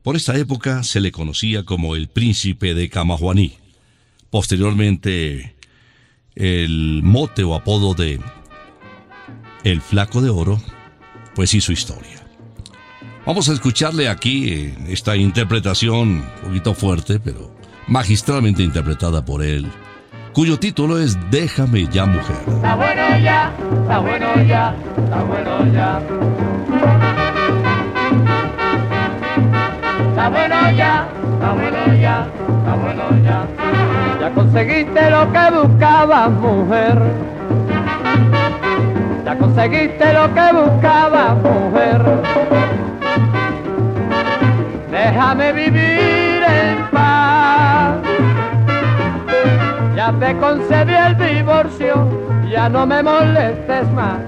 Por 0.01 0.15
esta 0.15 0.35
época 0.35 0.83
se 0.83 0.99
le 0.99 1.11
conocía 1.11 1.63
como 1.63 1.95
el 1.95 2.07
príncipe 2.07 2.73
de 2.73 2.89
Camajuaní. 2.89 3.53
Posteriormente, 4.31 5.55
el 6.35 7.01
mote 7.03 7.43
o 7.43 7.53
apodo 7.53 7.93
de 7.93 8.19
El 9.63 9.81
Flaco 9.81 10.21
de 10.21 10.29
Oro, 10.29 10.61
pues 11.35 11.53
hizo 11.53 11.71
historia. 11.71 12.25
Vamos 13.25 13.47
a 13.49 13.53
escucharle 13.53 14.07
aquí 14.07 14.73
esta 14.87 15.15
interpretación 15.15 15.99
un 15.99 16.25
poquito 16.43 16.73
fuerte, 16.73 17.19
pero 17.19 17.55
magistralmente 17.87 18.63
interpretada 18.63 19.23
por 19.23 19.43
él, 19.43 19.65
cuyo 20.33 20.59
título 20.59 20.99
es 20.99 21.17
Déjame 21.31 21.87
ya 21.87 22.05
mujer. 22.05 22.35
Está 22.47 22.75
bueno 22.75 23.17
ya, 23.19 23.51
está 23.81 23.99
bueno 23.99 24.43
ya, 24.43 24.75
está 24.97 25.23
bueno 25.23 25.73
ya. 25.73 26.01
Está 30.09 30.29
bueno 30.29 30.71
ya, 30.71 31.07
está 31.33 31.53
bueno 31.53 32.01
ya, 32.01 32.27
está 32.59 32.75
bueno 32.75 33.23
ya. 33.23 33.47
Ya 34.19 34.33
conseguiste 34.33 35.09
lo 35.09 35.31
que 35.31 35.51
buscabas, 35.51 36.31
mujer. 36.31 36.99
Ya 39.25 39.37
conseguiste 39.37 40.13
lo 40.13 40.33
que 40.33 40.53
buscabas, 40.53 41.35
mujer. 41.43 42.01
Déjame 44.91 45.53
vivir 45.53 46.26
Ya 50.07 50.13
te 50.13 50.37
concedí 50.37 50.93
el 50.93 51.17
divorcio, 51.17 52.07
ya 52.49 52.69
no 52.69 52.85
me 52.85 53.03
molestes 53.03 53.91
más. 53.91 54.19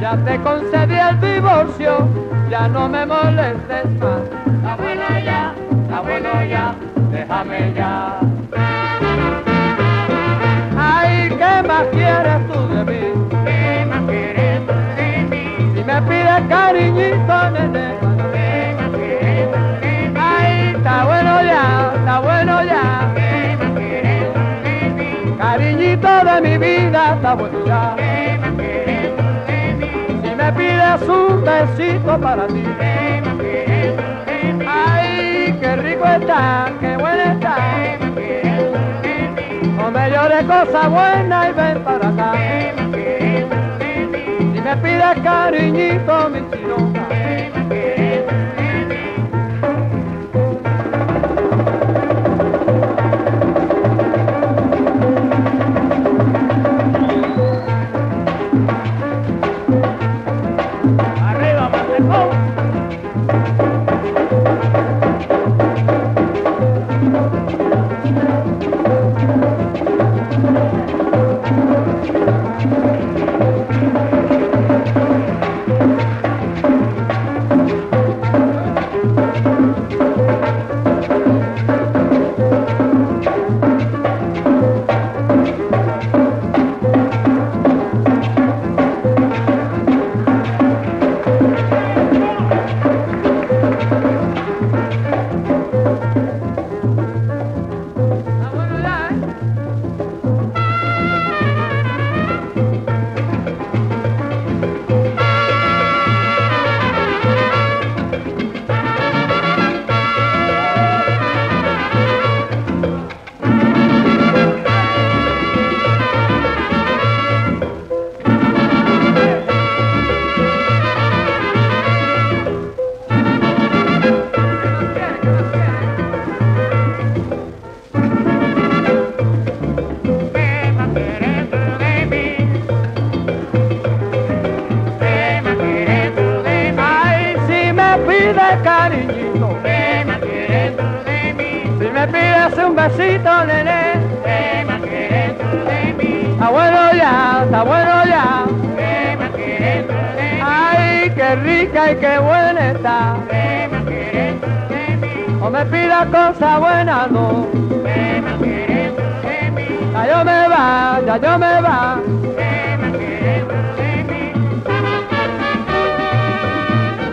Ya 0.00 0.16
te 0.16 0.40
concedí 0.40 0.94
el 0.94 1.20
divorcio, 1.20 2.08
ya 2.48 2.66
no 2.66 2.88
me 2.88 3.04
molestes 3.04 3.90
más. 4.00 4.22
Está 4.46 4.74
bueno 4.76 5.04
ya, 5.22 5.54
está 5.82 6.00
bueno 6.00 6.44
ya, 6.44 6.74
déjame 7.10 7.74
ya. 7.74 8.20
Ay, 10.78 11.28
¿qué 11.28 11.68
más 11.68 11.84
quieres 11.92 12.46
tú 12.50 12.68
de 12.68 12.84
mí? 12.86 13.28
¿Qué 13.44 13.86
más 13.90 14.02
quieres 14.08 14.66
tú 14.66 14.72
de 14.96 15.26
mí? 15.28 15.74
Si 15.74 15.84
me 15.84 16.02
pides 16.08 16.42
cariñito, 16.48 17.50
nene. 17.50 17.98
¿Qué 18.32 18.76
más 18.78 18.90
quieres 18.96 19.50
tú 19.52 19.58
de 19.82 20.08
mí? 20.08 20.18
Ay, 20.18 20.74
está 20.74 21.04
bueno 21.04 21.42
ya, 21.42 21.92
está 21.96 22.18
bueno 22.20 22.64
ya. 22.64 23.21
Quieres 26.02 26.10
tú 26.10 26.26
de 26.26 26.40
mí? 26.40 26.66
Si 30.22 30.34
me 30.34 30.52
pides 30.52 31.08
un 31.08 31.44
besito 31.44 32.20
para 32.20 32.46
ti. 32.46 32.64
Ay, 34.66 35.56
qué 35.60 35.76
rico 35.76 36.04
está, 36.04 36.72
qué 36.80 36.96
bueno 36.96 37.22
está. 37.22 37.56
No 39.76 39.90
me 39.90 40.10
llores 40.10 40.44
cosa 40.44 40.88
buena 40.88 41.48
y 41.48 41.52
ven 41.52 41.84
para 41.84 42.08
acá. 42.08 42.32
Si 44.52 44.60
me 44.60 44.76
pides 44.76 45.20
cariñito, 45.22 46.30
mi 46.30 46.40
chilonga. 46.50 47.06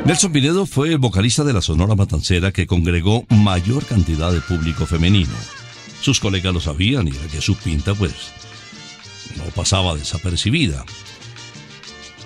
Nelson 0.05 0.31
Pinedo 0.31 0.65
fue 0.65 0.89
el 0.89 0.97
vocalista 0.97 1.43
de 1.43 1.53
la 1.53 1.61
Sonora 1.61 1.93
Matancera 1.95 2.51
que 2.51 2.65
congregó 2.65 3.25
mayor 3.29 3.85
cantidad 3.85 4.31
de 4.31 4.41
público 4.41 4.87
femenino. 4.87 5.35
Sus 6.01 6.19
colegas 6.19 6.51
lo 6.51 6.59
sabían 6.59 7.07
y 7.07 7.11
era 7.11 7.27
que 7.27 7.41
su 7.41 7.55
pinta 7.55 7.93
pues 7.93 8.13
no 9.37 9.43
pasaba 9.55 9.95
desapercibida. 9.95 10.83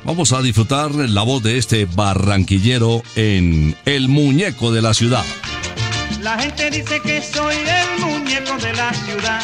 Vamos 0.06 0.32
a 0.32 0.42
disfrutar 0.42 0.96
la 0.96 1.24
voz 1.24 1.44
de 1.44 1.58
este 1.58 1.86
barranquillero 1.86 3.04
en 3.16 3.76
El 3.86 4.08
Muñeco 4.08 4.72
de 4.72 4.82
la 4.82 4.94
Ciudad. 4.94 5.26
La 6.24 6.40
gente 6.40 6.70
dice 6.72 7.00
que 7.02 7.22
soy 7.22 7.56
el 7.58 8.00
muñeco 8.00 8.58
de 8.58 8.74
la 8.74 8.94
ciudad. 8.94 9.42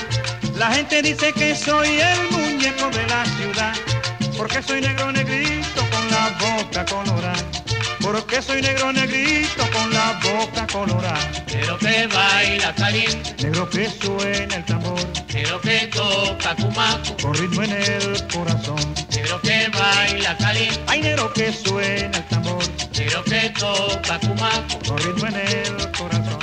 La 0.55 0.71
gente 0.71 1.01
dice 1.01 1.33
que 1.33 1.53
soy 1.55 1.99
el 1.99 2.31
muñeco 2.31 2.89
de 2.89 3.05
la 3.07 3.25
ciudad. 3.37 3.73
Porque 4.37 4.61
soy 4.63 4.79
negro 4.81 5.11
negrito 5.11 5.81
con 5.91 6.09
la 6.09 6.29
boca 6.39 6.85
colorada. 6.85 7.35
Porque 8.01 8.41
soy 8.41 8.61
negro 8.61 8.93
negrito 8.93 9.63
con 9.73 9.93
la 9.93 10.19
boca 10.23 10.65
colorada. 10.67 11.19
Quiero 11.47 11.77
que 11.77 12.07
baila 12.07 12.73
caliente, 12.75 13.35
Negro 13.43 13.69
que 13.69 13.89
suena 13.89 14.55
el 14.55 14.63
tambor. 14.65 14.99
quiero 15.27 15.59
que 15.59 15.87
toca 15.93 16.55
cumaco, 16.55 17.17
Con 17.21 17.33
ritmo 17.35 17.63
en 17.63 17.71
el 17.73 18.27
corazón. 18.33 18.79
quiero 19.11 19.41
que 19.41 19.67
baila 19.77 20.37
caliente, 20.37 20.79
Ay, 20.87 21.01
negro 21.01 21.31
que 21.33 21.51
suena 21.51 22.17
el 22.17 22.23
tambor. 22.29 22.63
quiero 22.93 23.21
que 23.25 23.49
toca 23.49 24.17
cumaco. 24.19 24.79
Con 24.87 24.97
ritmo 24.97 25.27
en 25.27 25.35
el 25.35 25.91
corazón. 25.91 26.39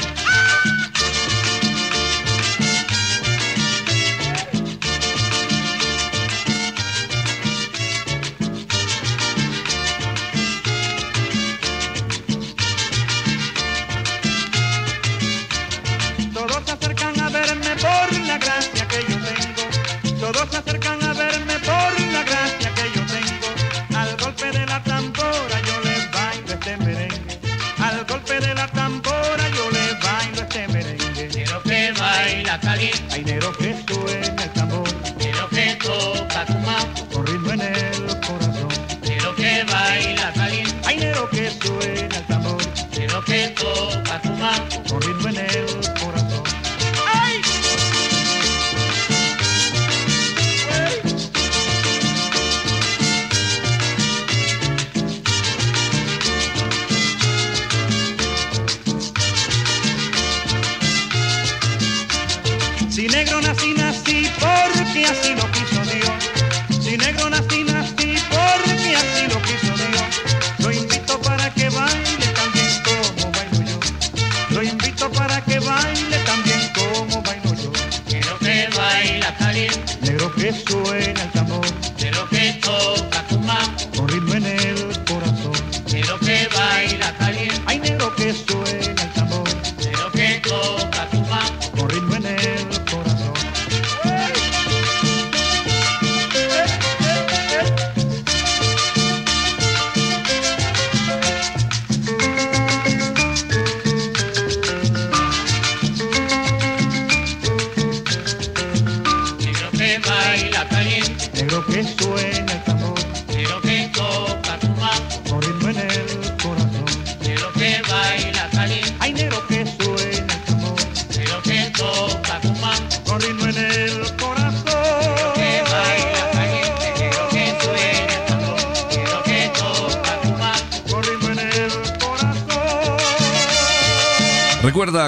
Nací 63.75 64.29
porque 64.39 65.05
así 65.07 65.35
lo 65.35 65.51
quiso 65.53 65.81
Dios. 65.85 66.83
Si 66.83 66.97
negro 66.97 67.31
nací, 67.31 67.66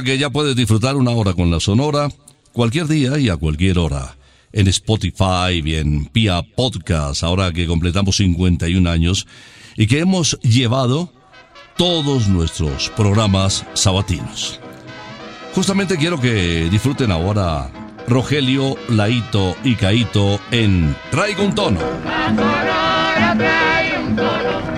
que 0.09 0.17
ya 0.17 0.31
puedes 0.31 0.57
disfrutar 0.57 0.97
una 0.97 1.11
hora 1.11 1.35
con 1.35 1.51
la 1.51 1.61
Sonora 1.61 2.09
cualquier 2.55 2.89
día 2.89 3.19
y 3.19 3.29
a 3.29 3.37
cualquier 3.37 3.79
hora. 3.79 4.17
En 4.53 4.67
Spotify 4.69 5.61
y 5.63 5.75
en 5.75 6.07
Pia 6.07 6.41
Podcast, 6.41 7.23
ahora 7.23 7.53
que 7.53 7.67
completamos 7.67 8.17
51 8.17 8.89
años 8.89 9.27
y 9.77 9.87
que 9.87 9.99
hemos 9.99 10.41
llevado 10.41 11.13
todos 11.77 12.27
nuestros 12.27 12.89
programas 12.97 13.67
sabatinos. 13.75 14.61
Justamente 15.55 15.99
quiero 15.99 16.19
que 16.19 16.71
disfruten 16.71 17.13
ahora 17.13 17.71
Rogelio, 18.09 18.79
Laito 18.89 19.57
y 19.63 19.75
Caito 19.75 20.41
en 20.51 20.97
Traigo 21.11 21.45
un 21.45 21.55
tono. 21.55 21.81
La 22.07 22.35
sonora 22.35 23.35
trae 23.37 23.99
un 24.03 24.17
tono, 24.17 24.78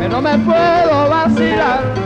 que 0.00 0.08
no 0.08 0.22
me 0.22 0.38
puedo 0.38 1.10
vacilar. 1.10 1.99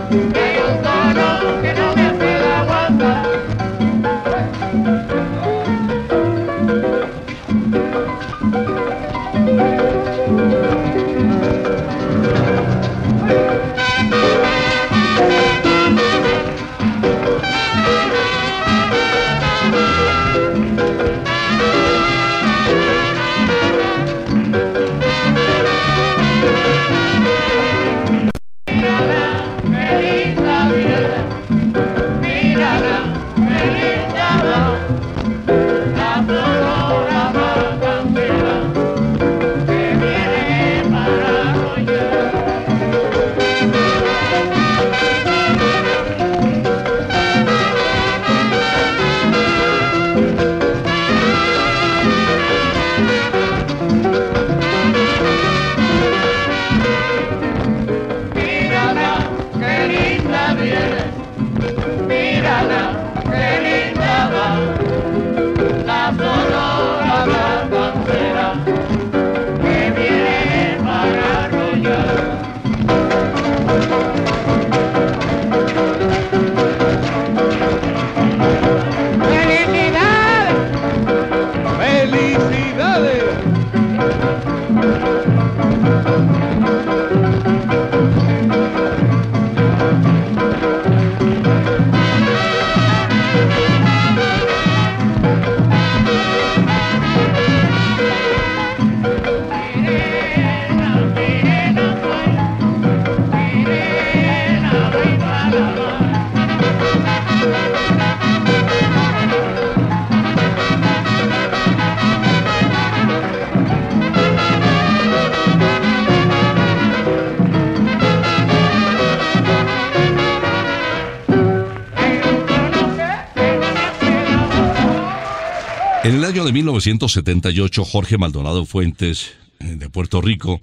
1978, 126.74 127.84
Jorge 127.84 128.18
Maldonado 128.18 128.66
Fuentes, 128.66 129.34
eh, 129.60 129.76
de 129.76 129.88
Puerto 129.88 130.20
Rico, 130.20 130.60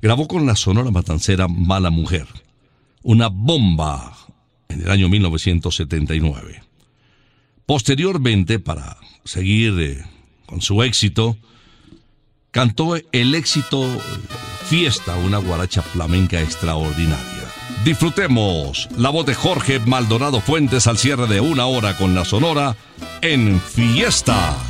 grabó 0.00 0.26
con 0.26 0.46
la 0.46 0.56
sonora 0.56 0.90
matancera 0.90 1.48
Mala 1.48 1.90
Mujer, 1.90 2.26
una 3.02 3.28
bomba 3.28 4.16
en 4.70 4.80
el 4.80 4.90
año 4.90 5.10
1979. 5.10 6.62
Posteriormente, 7.66 8.58
para 8.58 8.96
seguir 9.24 9.78
eh, 9.80 10.04
con 10.46 10.62
su 10.62 10.82
éxito, 10.82 11.36
cantó 12.50 12.96
el 13.12 13.34
éxito 13.34 13.84
eh, 13.84 13.98
Fiesta, 14.64 15.16
una 15.16 15.38
guaracha 15.38 15.82
flamenca 15.82 16.40
extraordinaria. 16.40 17.18
Disfrutemos 17.84 18.88
la 18.96 19.10
voz 19.10 19.26
de 19.26 19.34
Jorge 19.34 19.78
Maldonado 19.80 20.40
Fuentes 20.40 20.86
al 20.86 20.96
cierre 20.96 21.26
de 21.26 21.40
una 21.40 21.66
hora 21.66 21.98
con 21.98 22.14
la 22.14 22.24
sonora 22.24 22.76
en 23.20 23.60
Fiesta. 23.60 24.69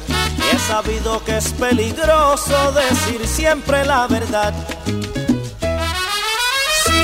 He 0.51 0.59
sabido 0.59 1.23
que 1.23 1.37
es 1.37 1.53
peligroso 1.53 2.71
decir 2.73 3.25
siempre 3.27 3.85
la 3.85 4.07
verdad. 4.07 4.53
Si 6.83 7.01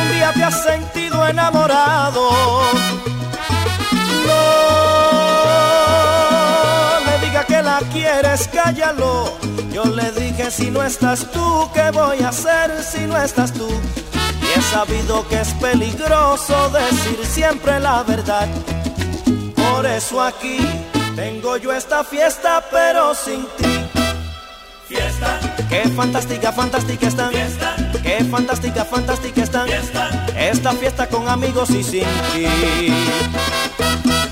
un 0.00 0.12
día 0.12 0.32
te 0.34 0.42
has 0.42 0.62
sentido 0.62 1.26
enamorado, 1.26 2.30
no 4.26 4.40
me 7.06 7.18
diga 7.26 7.44
que 7.44 7.62
la 7.62 7.78
quieres, 7.92 8.48
cállalo. 8.48 9.32
Yo 9.72 9.84
le 9.84 10.10
dije, 10.12 10.50
si 10.50 10.70
no 10.70 10.82
estás 10.82 11.30
tú, 11.32 11.70
¿qué 11.72 11.90
voy 11.90 12.22
a 12.22 12.28
hacer 12.30 12.82
si 12.82 13.06
no 13.06 13.16
estás 13.20 13.52
tú? 13.52 13.68
Y 14.42 14.58
he 14.58 14.62
sabido 14.62 15.26
que 15.28 15.40
es 15.40 15.48
peligroso 15.54 16.70
decir 16.70 17.18
siempre 17.26 17.78
la 17.80 18.02
verdad. 18.02 18.48
Por 19.74 19.86
eso 19.86 20.22
aquí 20.22 20.58
tengo 21.16 21.56
yo 21.56 21.72
esta 21.72 22.04
fiesta, 22.04 22.64
pero 22.70 23.12
sin 23.12 23.44
ti. 23.56 23.64
Fiesta, 24.86 25.40
Qué 25.68 25.88
fantástica, 25.88 26.52
fantástica 26.52 27.08
están. 27.08 27.32
Fiesta. 27.32 27.74
Qué 28.00 28.24
fantástica, 28.24 28.84
fantástica 28.84 29.42
están. 29.42 29.66
Fiesta. 29.66 30.26
Esta 30.38 30.72
fiesta 30.74 31.08
con 31.08 31.28
amigos 31.28 31.70
y 31.70 31.82
sin 31.82 32.06
ti. 32.32 32.46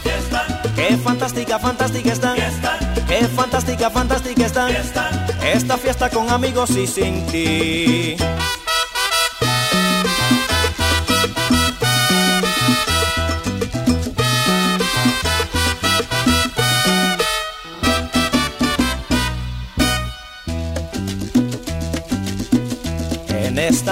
fiesta, 0.05 0.47
Qué 0.77 0.97
fantástica, 0.97 1.59
fantástica 1.59 2.13
están. 2.13 2.37
Fiesta. 2.37 2.79
Qué 3.09 3.27
fantástica, 3.27 3.91
fantástica 3.91 4.47
están. 4.47 4.69
Fiesta. 4.69 5.27
Esta 5.43 5.77
fiesta 5.77 6.09
con 6.09 6.31
amigos 6.31 6.71
y 6.71 6.87
sin 6.87 7.27
ti. 7.27 8.17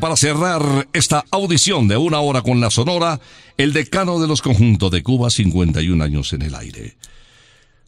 Para 0.00 0.16
cerrar 0.16 0.88
esta 0.94 1.22
audición 1.30 1.86
de 1.86 1.98
una 1.98 2.20
hora 2.20 2.40
con 2.40 2.60
la 2.60 2.70
Sonora, 2.70 3.20
el 3.58 3.74
decano 3.74 4.18
de 4.20 4.26
los 4.26 4.40
conjuntos 4.40 4.90
de 4.90 5.02
Cuba, 5.02 5.28
51 5.28 6.02
años 6.02 6.32
en 6.32 6.40
el 6.40 6.54
aire. 6.54 6.96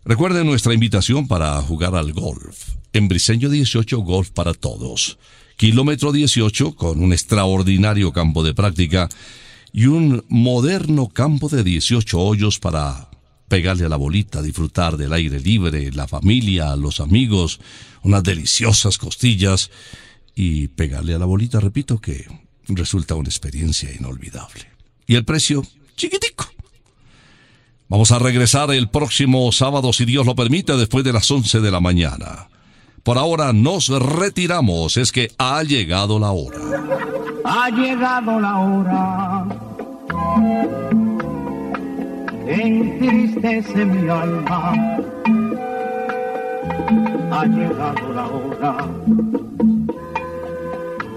Recuerden 0.05 0.47
nuestra 0.47 0.75
invitación 0.75 1.27
para 1.27 1.61
jugar 1.63 1.95
al 1.95 2.13
golf. 2.13 2.75
En 2.93 3.09
Briseño 3.09 3.49
18, 3.49 3.99
golf 4.01 4.31
para 4.31 4.53
todos. 4.53 5.19
Kilómetro 5.57 6.13
18, 6.13 6.77
con 6.77 7.03
un 7.03 7.15
extraordinario 7.15 8.13
campo 8.13 8.45
de 8.45 8.53
práctica 8.53 9.09
y 9.73 9.87
un 9.87 10.27
moderno 10.29 11.09
campo 11.09 11.49
de 11.49 11.65
18 11.65 12.21
hoyos 12.21 12.59
para 12.59 13.09
pegarle 13.49 13.87
a 13.87 13.89
la 13.89 13.97
bolita, 13.97 14.43
disfrutar 14.43 14.99
del 14.99 15.15
aire 15.15 15.41
libre, 15.41 15.91
la 15.91 16.07
familia, 16.07 16.77
los 16.77 17.01
amigos, 17.01 17.61
unas 18.03 18.23
deliciosas 18.23 18.99
costillas 18.99 19.71
y 20.35 20.68
pegarle 20.68 21.14
a 21.14 21.18
la 21.18 21.26
bolita, 21.26 21.61
repito, 21.61 22.01
que 22.01 22.26
resulta 22.68 23.14
una 23.14 23.28
experiencia 23.28 23.91
inolvidable. 23.93 24.66
Y 25.07 25.16
el 25.16 25.24
precio, 25.24 25.62
chiquitico. 25.97 26.47
Vamos 27.89 28.11
a 28.11 28.18
regresar 28.18 28.70
el 28.72 28.89
próximo 28.89 29.51
sábado, 29.53 29.93
si 29.93 30.05
Dios 30.05 30.26
lo 30.26 30.35
permite, 30.35 30.76
después 30.76 31.05
de 31.05 31.12
las 31.12 31.30
11 31.30 31.61
de 31.61 31.70
la 31.70 31.80
mañana. 31.80 32.49
Por 33.03 33.18
ahora 33.18 33.53
nos 33.53 33.89
retiramos, 33.89 34.97
es 34.97 35.12
que 35.12 35.30
ha 35.39 35.62
llegado 35.62 36.18
la 36.18 36.30
hora. 36.30 36.59
Ha 37.45 37.70
llegado 37.70 38.41
la 38.41 38.59
hora. 38.59 39.47
Entristece 42.49 43.85
mi 43.85 44.09
alma. 44.09 44.72
Ha 47.30 47.47
llegado 47.47 48.12
la 48.14 48.26
hora 48.26 49.74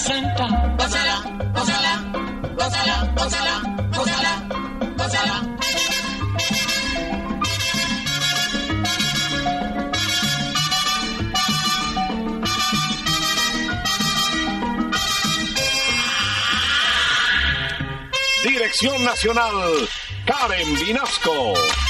Santa, 0.00 0.46
gózala, 0.78 1.16
gózala, 1.54 1.92
gózala, 2.56 3.12
gózala, 3.16 3.54
gózala, 3.96 4.32
gózala. 4.96 5.36
Dirección 18.42 19.04
Nacional, 19.04 19.88
Karen 20.24 20.74
Vinasco. 20.76 21.89